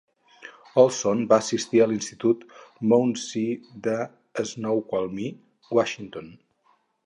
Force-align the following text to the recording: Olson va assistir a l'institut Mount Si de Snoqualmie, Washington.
Olson 0.83 1.19
va 1.33 1.37
assistir 1.43 1.81
a 1.83 1.87
l'institut 1.91 2.41
Mount 2.93 3.13
Si 3.27 3.45
de 3.89 3.95
Snoqualmie, 4.55 5.31
Washington. 5.81 6.37